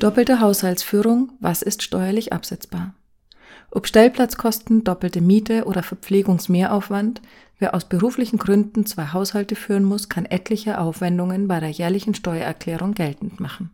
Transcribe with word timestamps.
Doppelte 0.00 0.40
Haushaltsführung, 0.40 1.32
was 1.40 1.60
ist 1.60 1.82
steuerlich 1.82 2.32
absetzbar? 2.32 2.94
Ob 3.70 3.86
Stellplatzkosten, 3.86 4.82
doppelte 4.82 5.20
Miete 5.20 5.66
oder 5.66 5.82
Verpflegungsmehraufwand, 5.82 7.20
wer 7.58 7.74
aus 7.74 7.84
beruflichen 7.84 8.38
Gründen 8.38 8.86
zwei 8.86 9.08
Haushalte 9.08 9.56
führen 9.56 9.84
muss, 9.84 10.08
kann 10.08 10.24
etliche 10.24 10.80
Aufwendungen 10.80 11.48
bei 11.48 11.60
der 11.60 11.68
jährlichen 11.68 12.14
Steuererklärung 12.14 12.94
geltend 12.94 13.40
machen. 13.40 13.72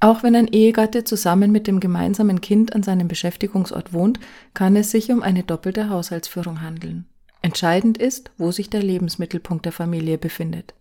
Auch 0.00 0.22
wenn 0.22 0.34
ein 0.34 0.48
Ehegatte 0.48 1.04
zusammen 1.04 1.52
mit 1.52 1.66
dem 1.66 1.80
gemeinsamen 1.80 2.40
Kind 2.40 2.74
an 2.74 2.82
seinem 2.82 3.06
Beschäftigungsort 3.06 3.92
wohnt, 3.92 4.18
kann 4.54 4.74
es 4.74 4.90
sich 4.90 5.12
um 5.12 5.22
eine 5.22 5.42
doppelte 5.42 5.90
Haushaltsführung 5.90 6.62
handeln. 6.62 7.04
Entscheidend 7.42 7.98
ist, 7.98 8.30
wo 8.38 8.52
sich 8.52 8.70
der 8.70 8.82
Lebensmittelpunkt 8.82 9.66
der 9.66 9.72
Familie 9.72 10.16
befindet. 10.16 10.72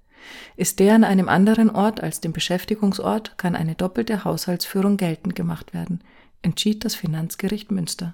Ist 0.56 0.80
der 0.80 0.96
an 0.96 1.04
einem 1.04 1.30
anderen 1.30 1.70
Ort 1.70 2.02
als 2.02 2.22
dem 2.22 2.34
Beschäftigungsort, 2.34 3.38
kann 3.38 3.56
eine 3.56 3.76
doppelte 3.76 4.24
Haushaltsführung 4.24 4.98
geltend 4.98 5.36
gemacht 5.36 5.74
werden, 5.74 6.02
entschied 6.42 6.86
das 6.86 6.96
Finanzgericht 6.96 7.72
Münster. 7.72 8.14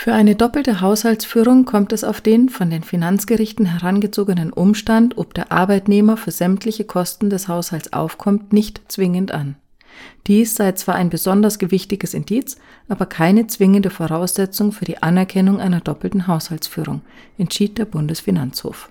Für 0.00 0.14
eine 0.14 0.36
doppelte 0.36 0.80
Haushaltsführung 0.80 1.64
kommt 1.64 1.92
es 1.92 2.04
auf 2.04 2.20
den 2.20 2.48
von 2.50 2.70
den 2.70 2.84
Finanzgerichten 2.84 3.66
herangezogenen 3.66 4.52
Umstand, 4.52 5.18
ob 5.18 5.34
der 5.34 5.50
Arbeitnehmer 5.50 6.16
für 6.16 6.30
sämtliche 6.30 6.84
Kosten 6.84 7.30
des 7.30 7.48
Haushalts 7.48 7.92
aufkommt, 7.92 8.52
nicht 8.52 8.80
zwingend 8.86 9.32
an. 9.32 9.56
Dies 10.28 10.54
sei 10.54 10.72
zwar 10.72 10.94
ein 10.94 11.10
besonders 11.10 11.58
gewichtiges 11.58 12.14
Indiz, 12.14 12.58
aber 12.88 13.06
keine 13.06 13.48
zwingende 13.48 13.90
Voraussetzung 13.90 14.70
für 14.70 14.84
die 14.84 15.02
Anerkennung 15.02 15.60
einer 15.60 15.80
doppelten 15.80 16.28
Haushaltsführung, 16.28 17.00
entschied 17.36 17.78
der 17.78 17.86
Bundesfinanzhof. 17.86 18.90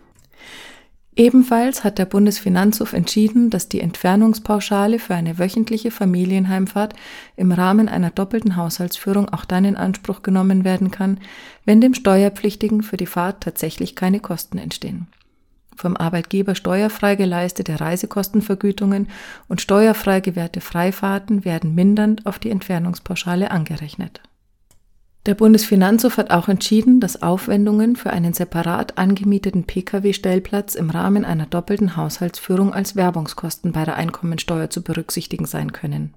Ebenfalls 1.18 1.84
hat 1.84 1.98
der 1.98 2.06
Bundesfinanzhof 2.06 2.94
entschieden, 2.94 3.50
dass 3.50 3.68
die 3.68 3.82
Entfernungspauschale 3.82 5.00
für 5.00 5.16
eine 5.16 5.40
wöchentliche 5.40 5.90
Familienheimfahrt 5.90 6.94
im 7.36 7.52
Rahmen 7.52 7.90
einer 7.90 8.12
doppelten 8.12 8.56
Haushaltsführung 8.56 9.28
auch 9.28 9.44
dann 9.44 9.66
in 9.66 9.76
Anspruch 9.76 10.22
genommen 10.22 10.64
werden 10.64 10.92
kann, 10.92 11.20
wenn 11.66 11.82
dem 11.82 11.96
Steuerpflichtigen 11.96 12.84
für 12.84 12.98
die 12.98 13.08
Fahrt 13.08 13.42
tatsächlich 13.42 13.96
keine 13.96 14.20
Kosten 14.20 14.60
entstehen. 14.60 15.08
Vom 15.76 15.98
Arbeitgeber 15.98 16.54
steuerfrei 16.54 17.16
geleistete 17.16 17.80
Reisekostenvergütungen 17.80 19.10
und 19.48 19.60
steuerfrei 19.60 20.20
gewährte 20.20 20.62
Freifahrten 20.62 21.46
werden 21.46 21.74
mindernd 21.74 22.28
auf 22.28 22.38
die 22.38 22.52
Entfernungspauschale 22.52 23.50
angerechnet. 23.50 24.22
Der 25.28 25.36
Bundesfinanzhof 25.36 26.16
hat 26.16 26.32
auch 26.32 26.48
entschieden, 26.48 27.02
dass 27.02 27.22
Aufwendungen 27.22 27.98
für 27.98 28.12
einen 28.12 28.32
separat 28.32 28.98
angemieteten 28.98 29.66
Pkw-Stellplatz 29.66 30.74
im 30.74 30.90
Rahmen 30.90 31.26
einer 31.26 31.46
doppelten 31.46 31.98
Haushaltsführung 31.98 32.74
als 32.74 32.96
Werbungskosten 32.96 33.74
bei 33.74 33.84
der 33.84 33.98
Einkommensteuer 33.98 34.70
zu 34.70 34.84
berücksichtigen 34.84 35.46
sein 35.46 35.74
können. 35.74 36.14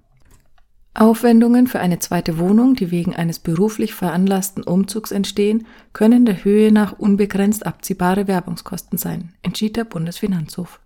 Aufwendungen 0.94 1.66
für 1.66 1.80
eine 1.80 1.98
zweite 1.98 2.38
Wohnung, 2.38 2.76
die 2.76 2.92
wegen 2.92 3.16
eines 3.16 3.40
beruflich 3.40 3.94
veranlassten 3.94 4.62
Umzugs 4.62 5.10
entstehen, 5.10 5.66
können 5.92 6.24
der 6.24 6.44
Höhe 6.44 6.70
nach 6.70 6.96
unbegrenzt 6.96 7.66
abziehbare 7.66 8.28
Werbungskosten 8.28 8.96
sein, 8.96 9.32
entschied 9.42 9.76
der 9.76 9.84
Bundesfinanzhof. 9.84 10.78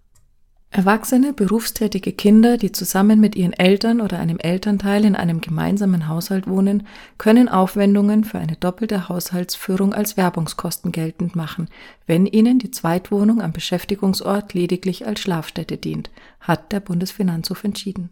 Erwachsene, 0.77 1.33
berufstätige 1.33 2.11
Kinder, 2.11 2.57
die 2.57 2.73
zusammen 2.73 3.21
mit 3.21 3.37
ihren 3.37 3.53
Eltern 3.53 4.01
oder 4.01 4.19
einem 4.19 4.39
Elternteil 4.39 5.05
in 5.05 5.15
einem 5.15 5.41
gemeinsamen 5.41 6.09
Haushalt 6.09 6.49
wohnen, 6.49 6.85
können 7.17 7.49
Aufwendungen 7.49 8.25
für 8.25 8.41
eine 8.41 8.57
doppelte 8.57 9.09
Haushaltsführung 9.09 9.95
als 9.95 10.17
Werbungskosten 10.17 10.91
geltend 10.91 11.37
machen, 11.37 11.69
wenn 12.09 12.27
ihnen 12.27 12.59
die 12.59 12.73
Zweitwohnung 12.73 13.41
am 13.41 13.53
Beschäftigungsort 13.53 14.53
lediglich 14.53 15.07
als 15.07 15.21
Schlafstätte 15.21 15.77
dient, 15.77 16.11
hat 16.41 16.73
der 16.73 16.81
Bundesfinanzhof 16.81 17.63
entschieden. 17.63 18.11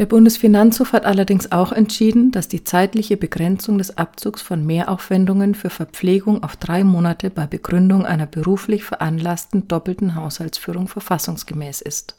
Der 0.00 0.06
Bundesfinanzhof 0.06 0.94
hat 0.94 1.04
allerdings 1.04 1.52
auch 1.52 1.72
entschieden, 1.72 2.30
dass 2.30 2.48
die 2.48 2.64
zeitliche 2.64 3.18
Begrenzung 3.18 3.76
des 3.76 3.98
Abzugs 3.98 4.40
von 4.40 4.64
Mehraufwendungen 4.64 5.54
für 5.54 5.68
Verpflegung 5.68 6.42
auf 6.42 6.56
drei 6.56 6.84
Monate 6.84 7.28
bei 7.28 7.46
Begründung 7.46 8.06
einer 8.06 8.24
beruflich 8.24 8.82
veranlassten 8.82 9.68
doppelten 9.68 10.14
Haushaltsführung 10.14 10.88
verfassungsgemäß 10.88 11.82
ist 11.82 12.16